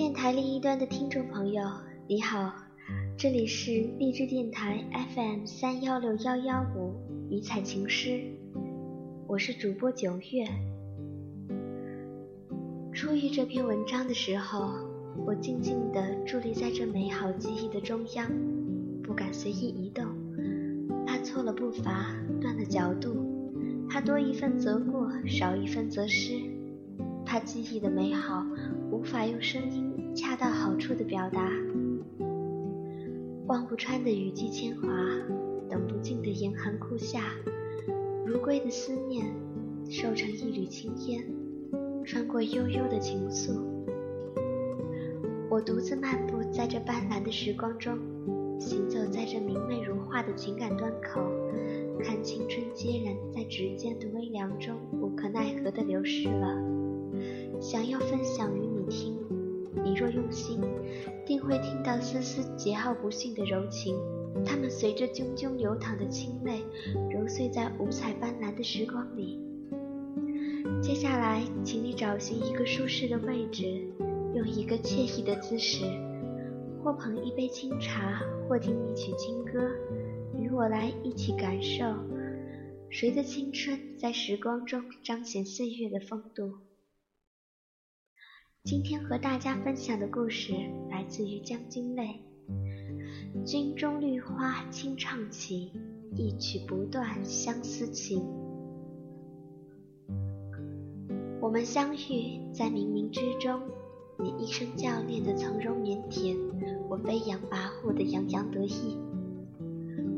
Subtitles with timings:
[0.00, 1.62] 电台另一端的听众朋友，
[2.08, 2.54] 你好，
[3.18, 4.82] 这里是励志电台
[5.14, 6.94] FM 三幺六幺幺五
[7.28, 8.18] 迷彩情诗，
[9.26, 10.48] 我是主播九月。
[12.94, 14.70] 初遇这篇文章的时候，
[15.26, 18.26] 我静静地伫立在这美好记忆的中央，
[19.02, 20.06] 不敢随意移动，
[21.06, 23.14] 怕错了步伐，断了角度，
[23.86, 26.40] 怕多一分则过，少一分则失，
[27.26, 28.46] 怕记忆的美好。
[28.90, 31.50] 无法用声音恰到好处的表达，
[33.46, 34.88] 望不穿的雨季铅华，
[35.68, 37.20] 等不尽的严寒酷夏，
[38.26, 39.26] 如归的思念，
[39.88, 41.24] 瘦成一缕青烟，
[42.04, 43.60] 穿过悠悠的情愫。
[45.48, 47.96] 我独自漫步在这斑斓的时光中，
[48.58, 51.20] 行走在这明媚如画的情感端口，
[52.02, 56.56] 看青春孑然在指尖的微凉中，无可奈何的流逝了。
[57.60, 59.16] 想要分享与你听，
[59.84, 60.60] 你若用心，
[61.24, 63.96] 定会听到丝丝桀骜不驯的柔情。
[64.44, 66.62] 它们随着涓涓流淌的清泪，
[67.10, 69.40] 揉碎在五彩斑斓的时光里。
[70.80, 73.82] 接下来，请你找寻一个舒适的位置，
[74.34, 75.84] 用一个惬意的姿势，
[76.82, 79.70] 或捧一杯清茶，或听一曲清歌，
[80.38, 81.84] 与我来一起感受，
[82.88, 86.52] 谁的青春在时光中彰显岁月的风度。
[88.62, 90.52] 今天和大家分享的故事
[90.90, 92.20] 来自于江津泪。
[93.46, 95.72] 军中绿花轻唱起，
[96.14, 98.22] 一曲不断相思情。
[101.40, 103.62] 我们相遇在冥冥之中，
[104.18, 106.36] 你一声教练的从容腼腆，
[106.90, 108.98] 我飞扬跋扈的洋洋得意。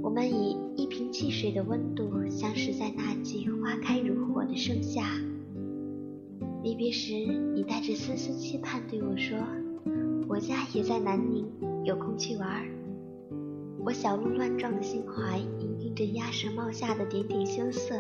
[0.03, 5.05] 我们以一瓶汽水的温度相识在那季花开如火的盛夏。
[6.63, 7.13] 离别时，
[7.55, 9.37] 你带着丝丝期盼对我说
[10.29, 11.45] ：“我家也在南宁，
[11.83, 12.65] 有空去玩。”
[13.85, 17.97] 我小鹿乱撞的心怀，隐隐着鸭舌帽下的点点羞涩，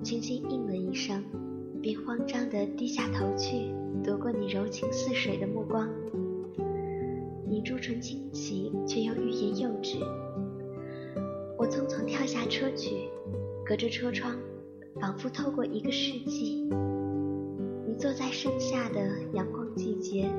[0.00, 1.24] 轻轻应了一声，
[1.82, 5.88] 便慌张地低下头去，躲过你柔情似水的目光。
[7.48, 9.98] 你朱唇轻启，却又欲言又止。
[11.58, 13.08] 我匆匆跳下车去，
[13.64, 14.38] 隔着车窗，
[15.00, 16.70] 仿佛透过一个世纪。
[17.98, 19.00] 坐在盛夏的
[19.32, 20.30] 阳光季节，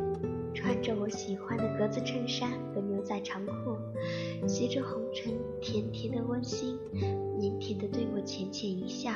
[0.53, 3.75] 穿着我喜欢的格子衬衫和牛仔长裤，
[4.47, 6.78] 携着红尘甜甜的温馨，
[7.40, 9.12] 腼腆的对我浅浅一笑，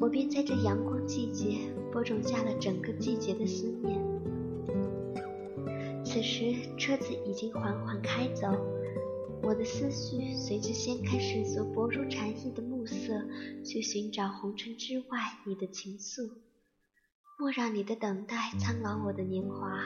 [0.00, 1.58] 我便在这阳光季节
[1.92, 4.00] 播种下了整个季节的思念。
[6.04, 8.46] 此时车子已经缓缓开走，
[9.42, 13.20] 我的思绪随着掀开世俗薄如蝉翼的暮色，
[13.64, 16.30] 去寻找红尘之外你的情愫。
[17.36, 19.82] 莫让你的等待苍老我的年华。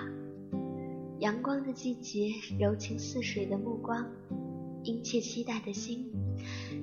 [1.20, 4.06] 阳光的季节，柔情似水的目光，
[4.84, 6.12] 殷切期待的心，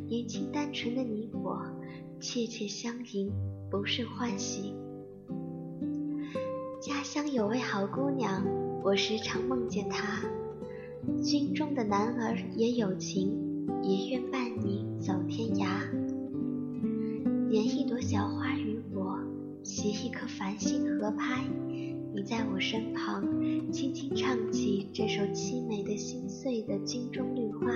[0.07, 1.61] 年轻单纯的你我，
[2.19, 3.31] 切切相迎，
[3.69, 4.73] 不胜欢喜。
[6.81, 8.43] 家乡有位好姑娘，
[8.83, 10.19] 我时常梦见她。
[11.23, 15.67] 军中的男儿也有情，也愿伴你走天涯。
[17.51, 18.55] 拈一朵小花。
[19.75, 21.43] 携一颗繁星合拍，
[22.13, 23.21] 你在我身旁，
[23.73, 27.67] 轻轻唱起这首凄美的心碎的军中绿花，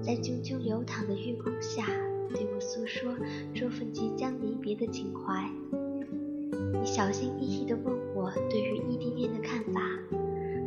[0.00, 1.84] 在浳浳流淌的月光下，
[2.30, 3.14] 对我诉说
[3.52, 5.46] 这份即将离别的情怀。
[6.80, 9.82] 你小心翼翼地问我对于异地恋的看法，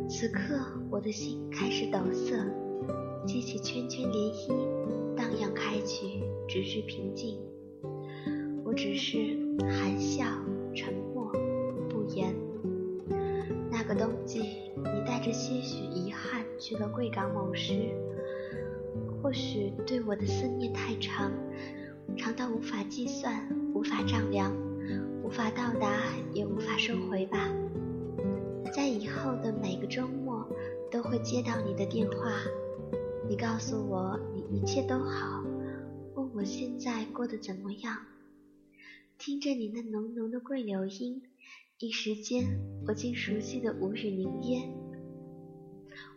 [0.08, 2.46] 此刻我的心开始抖擞，
[3.26, 4.54] 激起圈圈涟漪，
[5.16, 7.36] 荡漾开去，直至平静。
[8.62, 9.29] 我只是
[9.62, 10.24] 含笑
[10.74, 11.32] 沉默
[11.88, 12.34] 不言。
[13.70, 14.40] 那个冬季，
[14.76, 17.94] 你带着些许遗憾去了贵港某时，
[19.22, 21.32] 或许对我的思念太长，
[22.16, 24.52] 长到无法计算，无法丈量，
[25.22, 25.90] 无法到达，
[26.32, 27.48] 也无法收回吧。
[28.72, 30.46] 在以后的每个周末，
[30.90, 32.32] 都会接到你的电话，
[33.28, 35.42] 你告诉我你一切都好，
[36.14, 37.96] 问我现在过得怎么样。
[39.20, 41.20] 听着你那浓浓的桂柳音，
[41.78, 44.62] 一时间我竟熟悉的无语凝噎。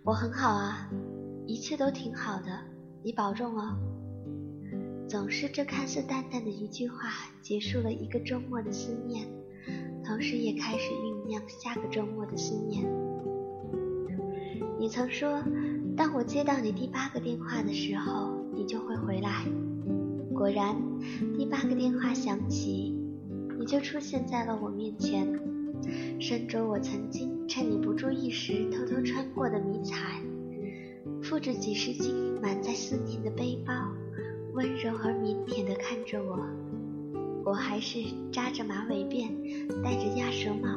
[0.06, 0.90] 我很好啊，
[1.46, 2.62] 一切都挺好的，
[3.04, 3.78] 你保重哦。
[5.10, 7.10] 总是这看似淡淡的一句话，
[7.42, 9.28] 结束了一个周末的思念，
[10.06, 12.86] 同时也开始酝酿下个周末的思念。
[14.80, 15.44] 你曾说，
[15.98, 19.44] 当我接到你第八个电话的时候，你就会回来。
[20.34, 20.76] 果然，
[21.38, 22.93] 第八个电话响起，
[23.64, 25.26] 你就出现在了我面前。
[26.20, 30.22] 身着我曾经趁你不注意时偷偷穿过的迷彩，
[31.22, 33.74] 负着几十斤满载思念的背包，
[34.52, 36.46] 温柔而腼腆地看着我。
[37.46, 38.00] 我还是
[38.34, 39.30] 扎着马尾辫，
[39.82, 40.68] 戴着鸭舌帽，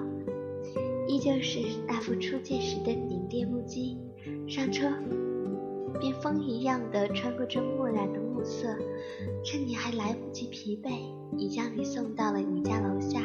[1.08, 3.98] 依旧是那副初见时的凛冽目击。
[4.46, 4.88] 上车，
[6.00, 8.68] 便风一样的穿过这墨染的色，
[9.44, 10.90] 趁你还来不及疲惫，
[11.36, 13.20] 已将你送到了你家楼下。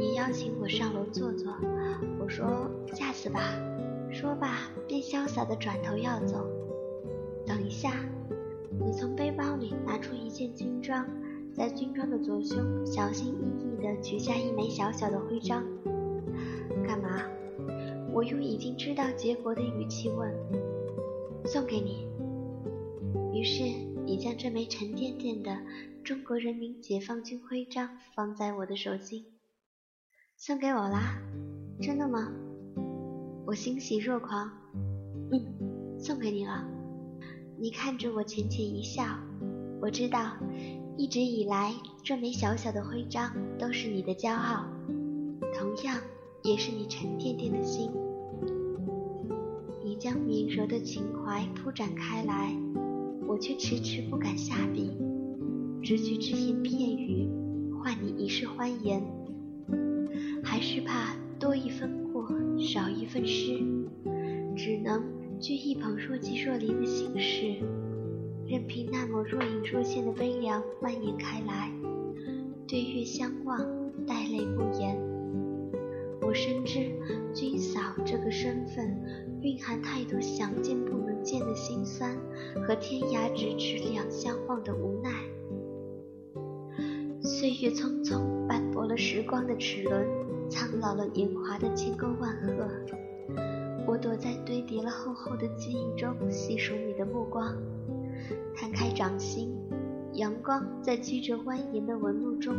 [0.00, 1.52] 你邀请我上楼坐坐，
[2.18, 3.40] 我说下次吧。
[4.10, 6.44] 说罢，便潇洒的转头要走。
[7.46, 7.92] 等一下，
[8.80, 11.06] 你从背包里拿出一件军装，
[11.54, 15.64] 在军装的左胸小心翼翼地取下一枚小小的徽章。
[16.86, 17.22] 干嘛？
[18.12, 20.34] 我用已经知道结果的语气问。
[21.44, 22.06] 送给你。
[23.32, 23.62] 于是
[24.04, 25.56] 你将这枚沉甸甸的
[26.04, 29.24] 中国人民解放军徽章放在我的手心。
[30.36, 31.18] 送给我啦？
[31.80, 32.30] 真的吗？
[33.46, 34.50] 我欣喜若狂。
[35.30, 36.68] 嗯，送给你了。
[37.58, 39.04] 你看着我浅浅一笑。
[39.80, 40.36] 我知道，
[40.96, 41.72] 一直以来
[42.04, 44.64] 这枚小小的徽章都是你的骄傲，
[45.54, 45.98] 同样
[46.42, 47.90] 也是你沉甸甸的心。
[49.82, 52.54] 你将绵柔的情怀铺展开来，
[53.32, 54.90] 我却迟迟不敢下笔，
[55.82, 57.26] 只取只言片语
[57.82, 59.02] 换你一世欢颜。
[60.44, 63.58] 还是怕多一分过，少一份失，
[64.54, 65.02] 只能
[65.40, 67.56] 掬一捧若即若离的心事，
[68.46, 71.72] 任凭那抹若隐若现的悲凉蔓延开来。
[72.68, 73.58] 对月相望，
[74.06, 74.94] 带泪不言。
[76.20, 76.80] 我深知
[77.32, 78.94] 军嫂这个身份
[79.40, 82.16] 蕴含太多想见不能见的心酸
[82.66, 85.10] 和天涯咫尺两相望的无奈。
[87.20, 90.06] 岁月匆匆斑驳了时光的齿轮。
[90.50, 92.68] 苍老了年华的千沟万壑，
[93.86, 97.56] 我躲在堆叠了厚厚的记忆中，细数你的目光。
[98.54, 99.56] 摊开掌心，
[100.12, 102.54] 阳光在曲折蜿蜒的纹路中，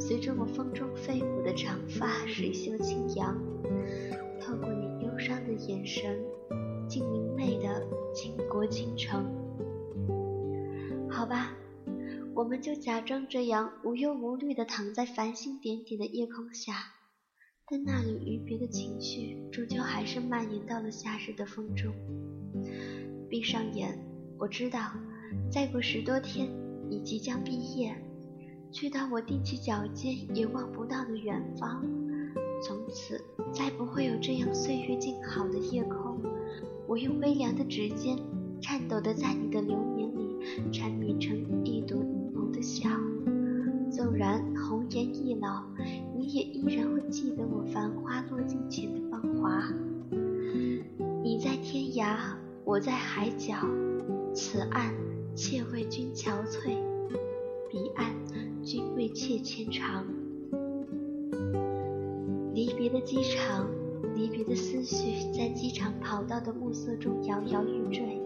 [0.00, 3.40] 随着我风中飞舞的长发水袖轻扬。
[4.40, 6.18] 透过你忧伤的眼神，
[6.88, 9.24] 竟明媚的倾国倾城。
[11.10, 11.54] 好吧，
[12.34, 16.74] 我们就假装这样无忧无虑地躺在繁星点点的夜空下。
[17.68, 21.92] 但那缕离别的情绪，终究还是蔓延到了夏日的风中。
[23.28, 23.98] 闭上眼，
[24.38, 24.78] 我知道，
[25.50, 26.48] 再过十多天，
[26.88, 27.92] 你即将毕业，
[28.70, 31.82] 去到我踮起脚尖也望不到的远方。
[32.62, 33.20] 从此，
[33.52, 36.20] 再不会有这样岁月静好的夜空。
[36.88, 38.16] 我用微凉的指尖，
[38.60, 42.88] 颤抖地在你的流年里，缠绵成一朵凝眸的笑。
[43.90, 45.64] 纵然红颜易老，
[46.16, 49.62] 你也依然会记得我繁花落尽前的芳华。
[51.22, 52.16] 你在天涯，
[52.64, 53.54] 我在海角，
[54.32, 54.94] 此岸
[55.34, 56.76] 妾为君憔悴，
[57.68, 58.14] 彼岸
[58.62, 60.04] 君为妾牵肠。
[62.54, 63.66] 离别的机场，
[64.14, 68.20] 离别的思绪，在机场跑道的暮色中摇摇欲坠。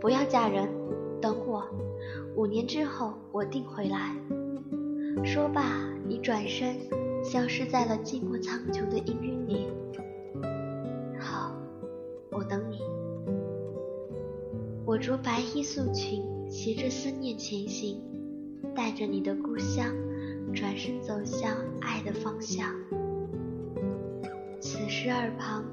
[0.00, 0.68] 不要嫁人，
[1.20, 1.64] 等我。
[2.36, 4.14] 五年之后，我定回来。
[5.24, 5.62] 说罢，
[6.06, 6.76] 你转身，
[7.24, 9.66] 消失在了寂寞苍穹的氤氲里。
[11.18, 11.52] 好，
[12.30, 12.78] 我等你。
[14.86, 18.00] 我着白衣素裙，携着思念前行，
[18.74, 19.92] 带着你的故乡，
[20.54, 22.72] 转身走向爱的方向。
[24.60, 25.64] 此时耳旁，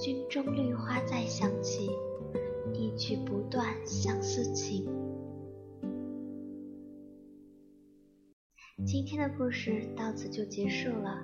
[0.00, 1.88] 军中绿花再响起，
[2.74, 4.84] 一曲不断相思情。
[8.84, 11.22] 今天的故事到此就结束了。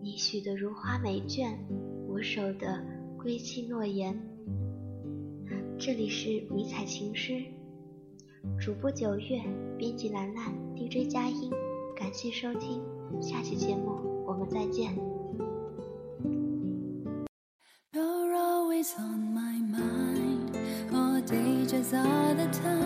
[0.00, 1.54] 你许的如花美眷，
[2.08, 2.82] 我守的
[3.18, 4.18] 归期诺言。
[5.78, 7.42] 这里是迷彩情诗，
[8.58, 9.42] 主播九月，
[9.76, 11.50] 编辑兰兰，DJ 佳音，
[11.94, 12.82] 感谢收听，
[13.20, 15.13] 下期节目我们再见。
[18.98, 20.56] on my mind,
[20.94, 22.83] all dangers all the time.